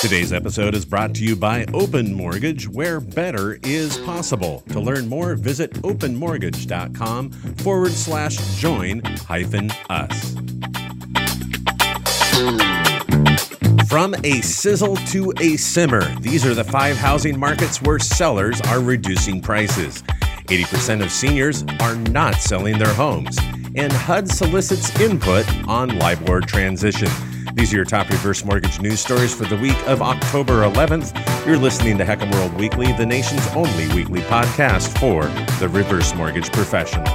Today's 0.00 0.32
episode 0.32 0.76
is 0.76 0.84
brought 0.84 1.12
to 1.16 1.24
you 1.24 1.34
by 1.34 1.66
Open 1.74 2.14
Mortgage, 2.14 2.68
where 2.68 3.00
better 3.00 3.58
is 3.64 3.98
possible. 3.98 4.62
To 4.68 4.78
learn 4.78 5.08
more, 5.08 5.34
visit 5.34 5.72
openmortgage.com 5.82 7.30
forward 7.32 7.90
slash 7.90 8.36
join 8.60 9.00
hyphen 9.00 9.72
us. 9.90 10.36
From 13.88 14.14
a 14.22 14.40
sizzle 14.40 14.94
to 15.08 15.32
a 15.40 15.56
simmer, 15.56 16.04
these 16.20 16.46
are 16.46 16.54
the 16.54 16.62
five 16.62 16.96
housing 16.96 17.36
markets 17.36 17.82
where 17.82 17.98
sellers 17.98 18.60
are 18.68 18.78
reducing 18.78 19.40
prices. 19.40 20.04
80% 20.46 21.02
of 21.02 21.10
seniors 21.10 21.64
are 21.80 21.96
not 21.96 22.36
selling 22.36 22.78
their 22.78 22.94
homes, 22.94 23.36
and 23.74 23.92
HUD 23.92 24.28
solicits 24.28 24.96
input 25.00 25.44
on 25.66 25.98
LIBOR 25.98 26.42
transition. 26.42 27.10
These 27.54 27.72
are 27.72 27.76
your 27.76 27.84
top 27.84 28.10
reverse 28.10 28.44
mortgage 28.44 28.80
news 28.80 29.00
stories 29.00 29.34
for 29.34 29.44
the 29.44 29.56
week 29.56 29.76
of 29.88 30.02
October 30.02 30.62
11th. 30.62 31.46
You're 31.46 31.56
listening 31.56 31.98
to 31.98 32.04
HECM 32.04 32.32
World 32.32 32.54
Weekly, 32.54 32.92
the 32.92 33.06
nation's 33.06 33.46
only 33.48 33.88
weekly 33.94 34.20
podcast 34.20 34.98
for 34.98 35.24
the 35.58 35.68
reverse 35.68 36.14
mortgage 36.14 36.52
professional. 36.52 37.06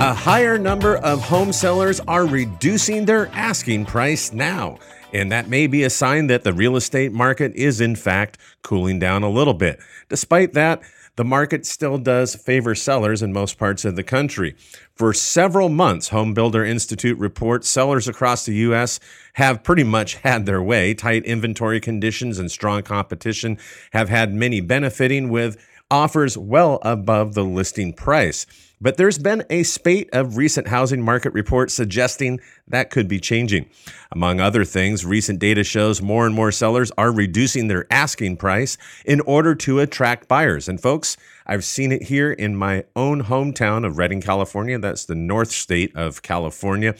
A 0.00 0.14
higher 0.14 0.58
number 0.58 0.96
of 0.98 1.20
home 1.22 1.52
sellers 1.52 2.00
are 2.06 2.26
reducing 2.26 3.04
their 3.04 3.28
asking 3.28 3.86
price 3.86 4.32
now. 4.32 4.78
And 5.12 5.30
that 5.30 5.48
may 5.48 5.66
be 5.66 5.82
a 5.82 5.90
sign 5.90 6.28
that 6.28 6.42
the 6.42 6.52
real 6.52 6.76
estate 6.76 7.12
market 7.12 7.54
is, 7.54 7.80
in 7.80 7.96
fact, 7.96 8.38
cooling 8.62 8.98
down 8.98 9.22
a 9.22 9.28
little 9.28 9.54
bit. 9.54 9.78
Despite 10.08 10.54
that, 10.54 10.82
the 11.16 11.24
market 11.24 11.66
still 11.66 11.98
does 11.98 12.34
favor 12.34 12.74
sellers 12.74 13.22
in 13.22 13.32
most 13.32 13.58
parts 13.58 13.84
of 13.84 13.96
the 13.96 14.02
country. 14.02 14.56
For 14.94 15.12
several 15.12 15.68
months, 15.68 16.08
Home 16.08 16.32
Builder 16.32 16.64
Institute 16.64 17.18
reports 17.18 17.68
sellers 17.68 18.08
across 18.08 18.46
the 18.46 18.54
U.S. 18.54 18.98
have 19.34 19.62
pretty 19.62 19.84
much 19.84 20.16
had 20.16 20.46
their 20.46 20.62
way. 20.62 20.94
Tight 20.94 21.24
inventory 21.24 21.80
conditions 21.80 22.38
and 22.38 22.50
strong 22.50 22.82
competition 22.82 23.58
have 23.92 24.08
had 24.08 24.32
many 24.32 24.60
benefiting 24.60 25.28
with 25.28 25.62
offers 25.90 26.38
well 26.38 26.78
above 26.82 27.34
the 27.34 27.44
listing 27.44 27.92
price. 27.92 28.46
But 28.82 28.96
there's 28.96 29.18
been 29.18 29.44
a 29.48 29.62
spate 29.62 30.10
of 30.12 30.36
recent 30.36 30.66
housing 30.66 31.02
market 31.02 31.32
reports 31.32 31.72
suggesting 31.72 32.40
that 32.66 32.90
could 32.90 33.06
be 33.06 33.20
changing. 33.20 33.70
Among 34.10 34.40
other 34.40 34.64
things, 34.64 35.06
recent 35.06 35.38
data 35.38 35.62
shows 35.62 36.02
more 36.02 36.26
and 36.26 36.34
more 36.34 36.50
sellers 36.50 36.90
are 36.98 37.12
reducing 37.12 37.68
their 37.68 37.86
asking 37.92 38.38
price 38.38 38.76
in 39.04 39.20
order 39.20 39.54
to 39.54 39.78
attract 39.78 40.26
buyers. 40.26 40.68
And 40.68 40.80
folks, 40.80 41.16
I've 41.46 41.64
seen 41.64 41.92
it 41.92 42.02
here 42.04 42.32
in 42.32 42.56
my 42.56 42.84
own 42.96 43.22
hometown 43.22 43.86
of 43.86 43.98
Redding, 43.98 44.20
California. 44.20 44.80
That's 44.80 45.04
the 45.04 45.14
north 45.14 45.52
state 45.52 45.94
of 45.94 46.22
California. 46.22 46.96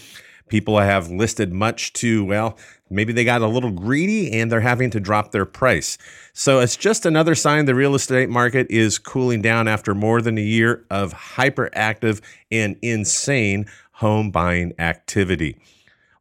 People 0.53 0.78
have 0.78 1.11
listed 1.11 1.50
much 1.50 1.95
to, 1.95 2.27
well, 2.27 2.58
maybe 2.91 3.11
they 3.14 3.25
got 3.25 3.41
a 3.41 3.47
little 3.47 3.70
greedy 3.70 4.31
and 4.34 4.53
they're 4.53 4.61
having 4.61 4.91
to 4.91 5.00
drop 5.00 5.33
their 5.33 5.47
price. 5.47 5.97
So 6.34 6.61
it's 6.61 6.77
just 6.77 7.06
another 7.06 7.34
sign 7.34 7.64
the 7.64 7.75
real 7.75 7.94
estate 7.94 8.28
market 8.28 8.67
is 8.69 8.98
cooling 8.98 9.41
down 9.41 9.67
after 9.67 9.94
more 9.94 10.20
than 10.20 10.36
a 10.36 10.42
year 10.42 10.84
of 10.91 11.14
hyperactive 11.14 12.20
and 12.50 12.77
insane 12.83 13.64
home 13.92 14.31
buying 14.31 14.75
activity. 14.78 15.56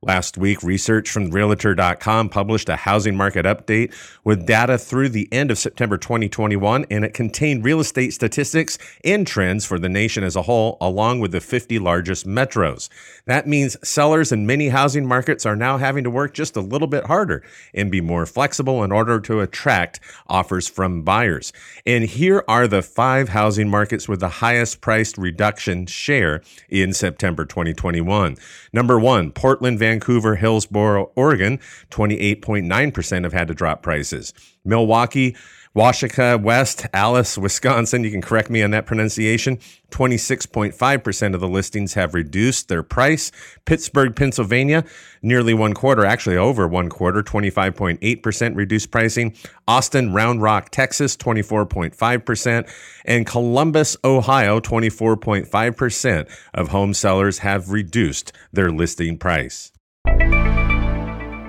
Last 0.03 0.35
week, 0.35 0.63
research 0.63 1.11
from 1.11 1.29
Realtor.com 1.29 2.29
published 2.29 2.69
a 2.69 2.75
housing 2.75 3.15
market 3.15 3.45
update 3.45 3.93
with 4.23 4.47
data 4.47 4.79
through 4.79 5.09
the 5.09 5.31
end 5.31 5.51
of 5.51 5.59
September 5.59 5.95
2021, 5.95 6.87
and 6.89 7.05
it 7.05 7.13
contained 7.13 7.63
real 7.63 7.79
estate 7.79 8.11
statistics 8.11 8.79
and 9.05 9.27
trends 9.27 9.63
for 9.63 9.77
the 9.77 9.89
nation 9.89 10.23
as 10.23 10.35
a 10.35 10.41
whole, 10.41 10.79
along 10.81 11.19
with 11.19 11.31
the 11.31 11.39
50 11.39 11.77
largest 11.77 12.25
metros. 12.25 12.89
That 13.27 13.45
means 13.45 13.77
sellers 13.87 14.31
in 14.31 14.47
many 14.47 14.69
housing 14.69 15.05
markets 15.05 15.45
are 15.45 15.55
now 15.55 15.77
having 15.77 16.03
to 16.03 16.09
work 16.09 16.33
just 16.33 16.55
a 16.55 16.61
little 16.61 16.87
bit 16.87 17.05
harder 17.05 17.43
and 17.71 17.91
be 17.91 18.01
more 18.01 18.25
flexible 18.25 18.83
in 18.83 18.91
order 18.91 19.19
to 19.19 19.41
attract 19.41 19.99
offers 20.25 20.67
from 20.67 21.03
buyers. 21.03 21.53
And 21.85 22.05
here 22.05 22.43
are 22.47 22.67
the 22.67 22.81
five 22.81 23.29
housing 23.29 23.69
markets 23.69 24.09
with 24.09 24.19
the 24.19 24.29
highest 24.29 24.81
priced 24.81 25.19
reduction 25.19 25.85
share 25.85 26.41
in 26.69 26.91
September 26.91 27.45
2021. 27.45 28.35
Number 28.73 28.99
one, 28.99 29.31
Portland, 29.31 29.77
Vancouver. 29.77 29.90
Vancouver, 29.91 30.35
Hillsboro, 30.37 31.11
Oregon, 31.15 31.59
28.9% 31.89 33.23
have 33.23 33.33
had 33.33 33.49
to 33.49 33.53
drop 33.53 33.83
prices. 33.83 34.33
Milwaukee, 34.63 35.35
Washika, 35.75 36.41
West, 36.41 36.85
Allis, 36.93 37.37
Wisconsin, 37.37 38.03
you 38.03 38.11
can 38.11 38.21
correct 38.21 38.49
me 38.49 38.61
on 38.61 38.71
that 38.71 38.85
pronunciation. 38.85 39.57
26.5% 39.91 41.33
of 41.33 41.39
the 41.39 41.47
listings 41.47 41.93
have 41.93 42.13
reduced 42.13 42.67
their 42.67 42.83
price. 42.83 43.31
Pittsburgh, 43.63 44.13
Pennsylvania, 44.13 44.83
nearly 45.21 45.53
one 45.53 45.73
quarter, 45.73 46.03
actually 46.03 46.35
over 46.35 46.67
one 46.67 46.89
quarter, 46.89 47.23
25.8% 47.23 48.55
reduced 48.55 48.91
pricing. 48.91 49.33
Austin, 49.65 50.13
Round 50.13 50.41
Rock, 50.41 50.71
Texas, 50.71 51.15
24.5%. 51.15 52.69
And 53.05 53.25
Columbus, 53.25 53.95
Ohio, 54.03 54.59
24.5% 54.59 56.29
of 56.53 56.67
home 56.67 56.93
sellers 56.93 57.39
have 57.39 57.69
reduced 57.71 58.33
their 58.51 58.71
listing 58.71 59.17
price. 59.17 59.71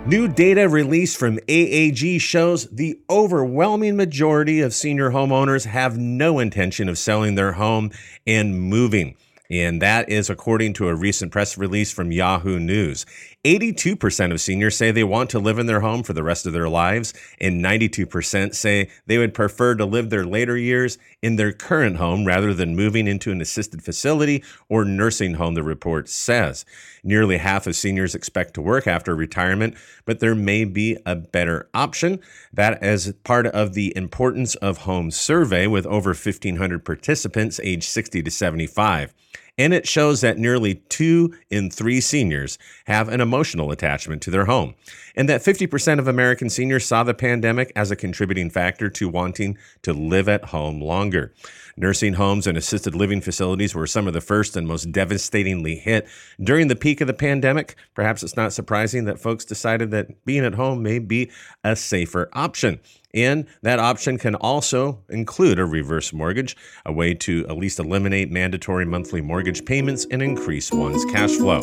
New 0.05 0.27
data 0.27 0.69
released 0.69 1.17
from 1.17 1.39
AAG 1.47 2.21
shows 2.21 2.69
the 2.71 2.99
overwhelming 3.09 3.97
majority 3.97 4.61
of 4.61 4.75
senior 4.75 5.11
homeowners 5.11 5.65
have 5.67 5.97
no 5.97 6.41
intention 6.41 6.89
of 6.89 6.99
selling 6.99 7.37
their 7.37 7.53
home 7.53 7.93
and 8.27 8.61
moving. 8.61 9.15
And 9.51 9.83
that 9.83 10.09
is 10.09 10.31
according 10.31 10.73
to 10.75 10.89
a 10.89 10.95
recent 10.95 11.33
press 11.33 11.59
release 11.59 11.93
from 11.93 12.13
Yahoo 12.13 12.59
News. 12.59 13.05
82% 13.45 14.33
of 14.33 14.41
seniors 14.41 14.77
say 14.77 14.91
they 14.91 15.03
want 15.05 15.29
to 15.31 15.41
live 15.41 15.59
in 15.59 15.67
their 15.67 15.81
home 15.81 16.05
for 16.05 16.13
the 16.13 16.23
rest 16.23 16.47
of 16.47 16.53
their 16.53 16.69
lives, 16.69 17.13
and 17.41 17.63
92% 17.63 18.55
say 18.55 18.89
they 19.07 19.19
would 19.19 19.35
prefer 19.35 19.75
to 19.75 19.85
live 19.85 20.11
their 20.11 20.25
later 20.25 20.57
years 20.57 20.97
in 21.23 21.37
their 21.37 21.53
current 21.53 21.97
home 21.97 22.25
rather 22.25 22.55
than 22.55 22.77
moving 22.77 23.09
into 23.09 23.33
an 23.33 23.41
assisted 23.41 23.83
facility 23.83 24.45
or 24.69 24.85
nursing 24.85 25.35
home, 25.35 25.55
the 25.55 25.63
report 25.63 26.09
says. 26.09 26.65
Nearly 27.03 27.39
half 27.39 27.67
of 27.67 27.75
seniors 27.75 28.15
expect 28.15 28.55
to 28.55 28.63
work 28.63 28.87
after 28.87 29.15
retirement, 29.15 29.75
but 30.05 30.21
there 30.21 30.37
may 30.37 30.65
be 30.65 30.97
a 31.05 31.17
better 31.17 31.69
option. 31.75 32.21
That 32.53 32.81
as 32.81 33.13
part 33.25 33.47
of 33.49 33.75
the 33.75 33.95
Importance 33.97 34.55
of 34.57 34.79
Home 34.79 35.11
survey 35.11 35.67
with 35.67 35.85
over 35.87 36.11
1,500 36.11 36.85
participants 36.85 37.59
aged 37.63 37.85
60 37.85 38.23
to 38.23 38.31
75 38.31 39.13
and 39.59 39.75
it 39.75 39.87
shows 39.87 40.21
that 40.23 40.39
nearly 40.39 40.77
two 40.89 41.35
in 41.51 41.71
three 41.71 42.01
seniors 42.01 42.59
have 42.87 43.09
an 43.09 43.21
emotional 43.21 43.71
attachment 43.71 44.23
to 44.23 44.31
their 44.31 44.47
home, 44.47 44.75
and 45.15 45.29
that 45.29 45.43
50% 45.43 45.99
of 45.99 46.09
American 46.09 46.49
seniors 46.49 46.87
saw 46.87 47.03
the 47.03 47.15
pandemic 47.15 47.71
as 47.77 47.91
a 47.91 47.97
contributing 47.97 48.51
factor 48.51 48.89
to 48.89 49.09
wanting 49.09 49.59
to 49.83 49.93
live 49.93 50.29
at 50.29 50.47
home 50.47 50.81
longer. 50.81 51.35
Nursing 51.77 52.15
homes 52.15 52.47
and 52.47 52.59
assisted 52.59 52.95
living 52.95 53.21
facilities 53.21 53.75
were 53.75 53.87
some 53.87 54.07
of 54.07 54.13
the 54.13 54.21
first 54.21 54.57
and 54.57 54.67
most 54.67 54.93
devastatingly 54.93 55.77
hit 55.77 56.07
during 56.41 56.69
the 56.69 56.77
peak 56.77 57.01
of 57.01 57.07
the 57.07 57.15
pandemic. 57.15 57.77
Perhaps 57.95 58.23
it's 58.23 58.37
not 58.37 58.53
surprising 58.53 59.05
that 59.07 59.19
folks 59.19 59.45
decided 59.45 59.91
that 59.91 60.25
being 60.25 60.45
at 60.45 60.55
home 60.55 60.83
may 60.83 60.99
be 60.99 61.31
a 61.65 61.75
safer 61.75 62.29
option. 62.35 62.79
And 63.15 63.47
that 63.63 63.79
option 63.79 64.19
can 64.19 64.35
also 64.35 65.03
include 65.09 65.59
a 65.59 65.65
reverse 65.65 66.13
mortgage, 66.13 66.57
a 66.87 66.93
way 66.93 67.15
to 67.15 67.47
at 67.49 67.57
least 67.57 67.79
eliminate 67.79 68.31
mandatory 68.31 68.85
monthly 68.85 69.21
mortgage 69.21 69.65
payments 69.65 70.07
and 70.11 70.23
increase 70.23 70.73
one's 70.73 71.05
cash 71.13 71.33
flow. 71.33 71.61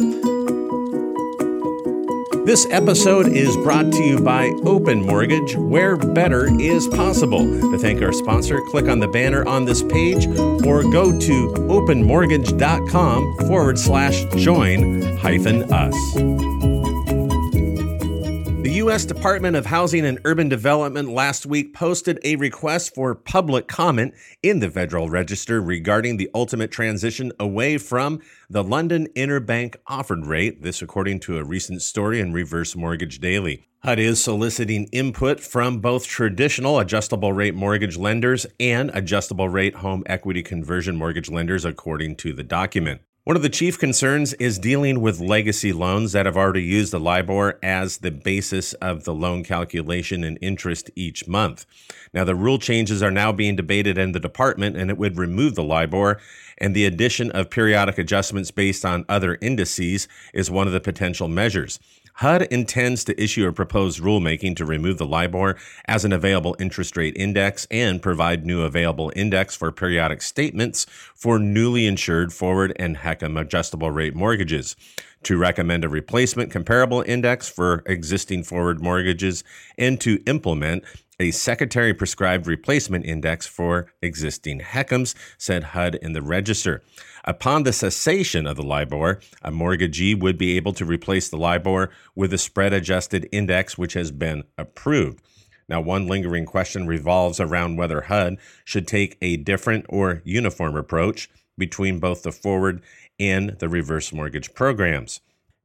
This 2.46 2.66
episode 2.72 3.28
is 3.28 3.56
brought 3.58 3.92
to 3.94 4.04
you 4.04 4.20
by 4.20 4.48
Open 4.66 5.02
Mortgage, 5.04 5.56
where 5.56 5.96
better 5.96 6.48
is 6.60 6.88
possible. 6.88 7.42
To 7.42 7.78
thank 7.78 8.02
our 8.02 8.12
sponsor, 8.12 8.60
click 8.70 8.88
on 8.88 9.00
the 9.00 9.08
banner 9.08 9.48
on 9.48 9.66
this 9.66 9.84
page 9.84 10.26
or 10.66 10.82
go 10.82 11.20
to 11.20 11.48
openmortgage.com 11.70 13.38
forward 13.48 13.78
slash 13.78 14.26
join 14.36 15.16
hyphen 15.18 15.72
us. 15.72 16.79
U.S. 18.80 19.04
Department 19.04 19.58
of 19.58 19.66
Housing 19.66 20.06
and 20.06 20.20
Urban 20.24 20.48
Development 20.48 21.10
last 21.10 21.46
week 21.46 21.74
posted 21.74 22.18
a 22.24 22.38
request 22.38 22.96
for 22.96 23.14
public 23.14 23.68
comment 23.68 24.14
in 24.42 24.62
the 24.62 24.72
Federal 24.72 25.10
Register 25.10 25.62
regarding 25.62 26.16
the 26.16 26.30
ultimate 26.34 26.72
transition 26.72 27.34
away 27.42 27.78
from 27.78 28.22
the 28.50 28.64
London 28.64 29.10
Interbank 29.18 29.76
Offered 29.88 30.26
Rate. 30.26 30.62
This, 30.64 30.82
according 30.82 31.20
to 31.22 31.38
a 31.38 31.44
recent 31.44 31.82
story 31.82 32.22
in 32.22 32.32
Reverse 32.32 32.74
Mortgage 32.74 33.20
Daily. 33.20 33.68
HUD 33.84 34.00
is 34.00 34.24
soliciting 34.24 34.88
input 34.94 35.42
from 35.42 35.80
both 35.80 36.08
traditional 36.08 36.80
adjustable 36.80 37.34
rate 37.34 37.56
mortgage 37.56 37.98
lenders 37.98 38.46
and 38.62 38.92
adjustable 38.94 39.50
rate 39.50 39.76
home 39.76 40.04
equity 40.06 40.42
conversion 40.42 40.96
mortgage 40.96 41.30
lenders, 41.30 41.66
according 41.66 42.16
to 42.16 42.32
the 42.32 42.44
document. 42.44 43.02
One 43.30 43.36
of 43.36 43.44
the 43.44 43.50
chief 43.50 43.78
concerns 43.78 44.34
is 44.34 44.58
dealing 44.58 45.02
with 45.02 45.20
legacy 45.20 45.72
loans 45.72 46.14
that 46.14 46.26
have 46.26 46.36
already 46.36 46.64
used 46.64 46.92
the 46.92 47.00
LIBOR 47.00 47.60
as 47.62 47.98
the 47.98 48.10
basis 48.10 48.74
of 48.74 49.04
the 49.04 49.14
loan 49.14 49.44
calculation 49.44 50.24
and 50.24 50.40
interest 50.42 50.90
each 50.96 51.28
month. 51.28 51.68
Now, 52.12 52.24
the 52.24 52.34
rule 52.34 52.58
changes 52.58 53.04
are 53.04 53.12
now 53.12 53.32
being 53.32 53.56
debated 53.56 54.00
in 54.00 54.14
the 54.14 54.20
department, 54.20 54.78
and 54.78 54.90
it 54.90 54.98
would 54.98 55.20
remove 55.20 55.54
the 55.54 55.64
LIBOR, 55.64 56.20
and 56.58 56.76
the 56.76 56.86
addition 56.86 57.30
of 57.30 57.52
periodic 57.52 58.00
adjustments 58.00 58.50
based 58.50 58.84
on 58.84 59.06
other 59.08 59.38
indices 59.42 60.08
is 60.34 60.50
one 60.50 60.66
of 60.66 60.74
the 60.74 60.80
potential 60.80 61.28
measures. 61.28 61.80
HUD 62.20 62.42
intends 62.52 63.06
to 63.06 63.24
issue 63.24 63.48
a 63.48 63.54
proposed 63.54 64.02
rulemaking 64.02 64.54
to 64.58 64.66
remove 64.66 64.98
the 64.98 65.06
LIBOR 65.06 65.56
as 65.86 66.04
an 66.04 66.12
available 66.12 66.54
interest 66.60 66.98
rate 66.98 67.16
index 67.16 67.66
and 67.72 68.02
provide 68.02 68.46
new 68.46 68.62
available 68.62 69.10
index 69.16 69.56
for 69.56 69.72
periodic 69.72 70.22
statements 70.22 70.86
for 71.16 71.40
newly 71.40 71.88
insured 71.88 72.34
forward 72.34 72.74
and 72.78 72.98
HECM 72.98 73.40
adjustable 73.40 73.90
rate 73.90 74.18
mortgages, 74.18 74.76
to 75.24 75.38
recommend 75.38 75.86
a 75.86 75.88
replacement 75.88 76.52
comparable 76.52 77.06
index 77.08 77.48
for 77.48 77.84
existing 77.86 78.44
forward 78.44 78.82
mortgages, 78.82 79.46
and 79.78 80.02
to 80.02 80.22
implement 80.26 80.84
a 81.20 81.32
secretary 81.32 81.94
prescribed 81.94 82.48
replacement 82.48 83.06
index 83.06 83.46
for 83.46 83.92
existing 84.02 84.62
HECMs, 84.62 85.14
said 85.38 85.64
HUD 85.66 85.96
in 85.96 86.14
the 86.14 86.22
register. 86.22 86.82
Upon 87.26 87.64
the 87.64 87.74
cessation 87.74 88.48
of 88.48 88.56
the 88.56 88.64
LIBOR, 88.64 89.20
a 89.42 89.52
mortgagee 89.52 90.16
would 90.16 90.38
be 90.38 90.56
able 90.56 90.74
to 90.74 90.86
replace 90.86 91.30
the 91.30 91.38
LIBOR 91.38 91.90
with 92.16 92.34
a 92.34 92.38
spread 92.38 92.72
adjusted 92.72 93.28
index 93.32 93.78
which 93.78 93.94
has 93.94 94.12
been 94.12 94.44
approved. 94.58 95.22
Now, 95.68 95.82
one 95.82 96.08
lingering 96.08 96.46
question 96.46 96.88
revolves 96.88 97.40
around 97.40 97.76
whether 97.76 98.02
HUD 98.02 98.38
should 98.64 98.88
take 98.88 99.18
a 99.22 99.38
different 99.38 99.86
or 99.90 100.22
uniform 100.24 100.76
approach 100.76 101.30
between 101.58 102.00
both 102.00 102.24
the 102.24 102.32
forward 102.32 102.82
and 103.20 103.52
the 103.60 103.68
reverse 103.68 104.14
mortgage 104.14 104.54
programs. 104.54 105.20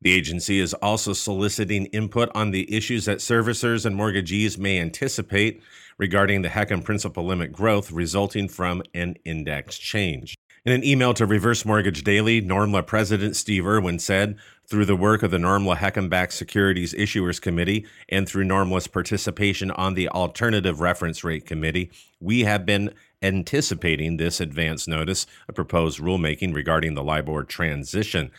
The 0.05 0.13
agency 0.13 0.61
is 0.61 0.75
also 0.75 1.15
soliciting 1.15 1.87
input 1.87 2.31
on 2.35 2.51
the 2.51 2.71
issues 2.75 3.07
that 3.07 3.19
servicers 3.19 3.87
and 3.87 3.97
mortgagees 3.97 4.59
may 4.59 4.79
anticipate 4.79 5.63
regarding 5.97 6.43
the 6.43 6.51
HECM 6.51 6.85
principal 6.85 7.25
limit 7.25 7.53
growth 7.53 7.91
resulting 7.91 8.49
from 8.49 8.83
an 8.93 9.17
index 9.25 9.79
change. 9.79 10.37
In 10.67 10.73
an 10.73 10.85
email 10.85 11.15
to 11.15 11.25
Reverse 11.25 11.65
Mortgage 11.65 12.05
Daily, 12.05 12.43
NRMLA 12.43 12.87
President 12.87 13.35
Steve 13.35 13.67
Irwin 13.67 13.99
said, 13.99 14.37
through 14.67 14.85
the 14.85 14.97
work 14.97 15.23
of 15.23 15.31
the 15.31 15.39
NRMLA 15.39 15.79
HECM 15.79 16.11
backed 16.11 16.35
Securities 16.35 16.93
Issuers 16.93 17.41
Committee 17.41 17.87
and 18.11 18.29
through 18.29 18.45
NRMLA's 18.45 18.87
participation 18.87 19.71
on 19.71 19.95
the 19.95 20.11
Alternative 20.11 20.81
Reference 20.81 21.25
Rate 21.25 21.47
Committee, 21.47 21.91
we 22.21 22.41
have 22.41 22.67
been 22.67 22.93
anticipating 23.23 24.19
this 24.19 24.39
advance 24.39 24.87
notice 24.87 25.27
of 25.49 25.55
proposed 25.55 25.99
rulemaking 25.99 26.55
regarding 26.55 26.95
the 26.95 27.03
LIBOR 27.03 27.45
transition. 27.45 28.31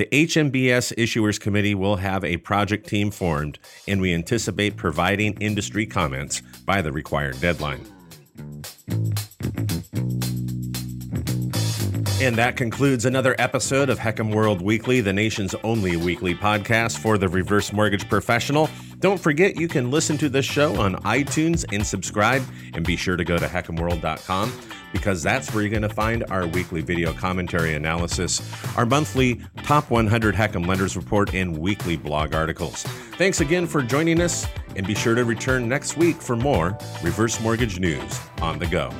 The 0.00 0.06
HMBS 0.06 0.94
Issuers 0.96 1.38
Committee 1.38 1.74
will 1.74 1.96
have 1.96 2.24
a 2.24 2.38
project 2.38 2.88
team 2.88 3.10
formed, 3.10 3.58
and 3.86 4.00
we 4.00 4.14
anticipate 4.14 4.78
providing 4.78 5.34
industry 5.42 5.84
comments 5.84 6.40
by 6.64 6.80
the 6.80 6.90
required 6.90 7.38
deadline. 7.38 7.84
And 12.20 12.36
that 12.36 12.54
concludes 12.54 13.06
another 13.06 13.34
episode 13.38 13.88
of 13.88 13.98
HECM 13.98 14.34
World 14.34 14.60
Weekly, 14.60 15.00
the 15.00 15.12
nation's 15.12 15.54
only 15.64 15.96
weekly 15.96 16.34
podcast 16.34 16.98
for 16.98 17.16
the 17.16 17.26
reverse 17.30 17.72
mortgage 17.72 18.06
professional. 18.10 18.68
Don't 18.98 19.18
forget 19.18 19.58
you 19.58 19.68
can 19.68 19.90
listen 19.90 20.18
to 20.18 20.28
this 20.28 20.44
show 20.44 20.78
on 20.78 20.96
iTunes 20.96 21.64
and 21.72 21.86
subscribe, 21.86 22.42
and 22.74 22.84
be 22.84 22.94
sure 22.94 23.16
to 23.16 23.24
go 23.24 23.38
to 23.38 23.46
hecmworld.com 23.46 24.52
because 24.92 25.22
that's 25.22 25.54
where 25.54 25.62
you're 25.62 25.70
going 25.70 25.80
to 25.80 25.88
find 25.88 26.24
our 26.24 26.46
weekly 26.46 26.82
video 26.82 27.14
commentary 27.14 27.72
analysis, 27.72 28.42
our 28.76 28.84
monthly 28.84 29.40
top 29.62 29.90
100 29.90 30.34
Heckam 30.34 30.66
lenders 30.66 30.98
report, 30.98 31.32
and 31.32 31.56
weekly 31.56 31.96
blog 31.96 32.34
articles. 32.34 32.82
Thanks 33.16 33.40
again 33.40 33.66
for 33.66 33.80
joining 33.80 34.20
us, 34.20 34.46
and 34.76 34.86
be 34.86 34.94
sure 34.94 35.14
to 35.14 35.24
return 35.24 35.70
next 35.70 35.96
week 35.96 36.20
for 36.20 36.36
more 36.36 36.76
reverse 37.02 37.40
mortgage 37.40 37.80
news 37.80 38.20
on 38.42 38.58
the 38.58 38.66
go. 38.66 38.92